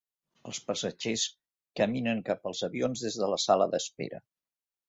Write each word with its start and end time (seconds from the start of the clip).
Els 0.51 0.59
passatgers 0.69 1.25
caminen 1.81 2.23
cap 2.31 2.51
als 2.53 2.65
avions 2.69 3.07
des 3.09 3.19
de 3.25 3.33
la 3.35 3.41
sala 3.47 3.73
d'espera. 3.75 4.27